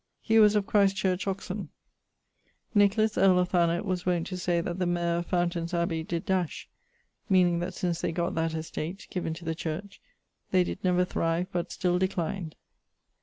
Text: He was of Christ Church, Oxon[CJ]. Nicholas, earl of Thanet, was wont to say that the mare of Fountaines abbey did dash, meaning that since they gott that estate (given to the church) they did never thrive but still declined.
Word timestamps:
He 0.19 0.39
was 0.39 0.55
of 0.55 0.65
Christ 0.65 0.95
Church, 0.95 1.25
Oxon[CJ]. 1.25 1.67
Nicholas, 2.73 3.19
earl 3.19 3.37
of 3.37 3.49
Thanet, 3.49 3.85
was 3.85 4.03
wont 4.03 4.25
to 4.25 4.37
say 4.37 4.59
that 4.59 4.79
the 4.79 4.87
mare 4.87 5.19
of 5.19 5.27
Fountaines 5.27 5.75
abbey 5.75 6.01
did 6.01 6.25
dash, 6.25 6.67
meaning 7.29 7.59
that 7.59 7.75
since 7.75 8.01
they 8.01 8.11
gott 8.11 8.33
that 8.33 8.55
estate 8.55 9.05
(given 9.11 9.35
to 9.35 9.45
the 9.45 9.53
church) 9.53 10.01
they 10.49 10.63
did 10.63 10.83
never 10.83 11.05
thrive 11.05 11.45
but 11.51 11.71
still 11.71 11.99
declined. 11.99 12.55